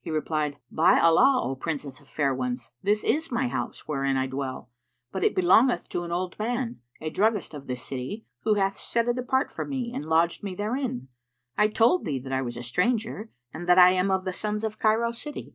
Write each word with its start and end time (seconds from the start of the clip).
He 0.00 0.10
replied, 0.10 0.56
"By 0.70 0.98
Allah, 0.98 1.42
O 1.42 1.54
Princess 1.56 2.00
of 2.00 2.08
fair 2.08 2.34
ones, 2.34 2.70
this 2.82 3.04
is 3.04 3.30
my 3.30 3.48
house 3.48 3.86
wherein 3.86 4.16
I 4.16 4.26
dwell; 4.26 4.70
but 5.12 5.22
it 5.22 5.34
belongeth 5.34 5.90
to 5.90 6.04
an 6.04 6.10
old 6.10 6.38
man, 6.38 6.80
a 7.02 7.10
druggist 7.10 7.52
of 7.52 7.66
this 7.66 7.84
city, 7.84 8.24
who 8.44 8.54
hath 8.54 8.78
set 8.78 9.08
it 9.08 9.18
apart 9.18 9.50
for 9.52 9.66
me 9.66 9.92
and 9.94 10.06
lodged 10.06 10.42
me 10.42 10.54
therein. 10.54 11.08
I 11.58 11.68
told 11.68 12.06
thee 12.06 12.18
that 12.20 12.32
I 12.32 12.40
was 12.40 12.56
a 12.56 12.62
stranger 12.62 13.28
and 13.52 13.66
that 13.68 13.76
I 13.78 13.90
am 13.90 14.10
of 14.10 14.24
the 14.24 14.32
sons 14.32 14.64
of 14.64 14.78
Cairo 14.78 15.10
city." 15.12 15.54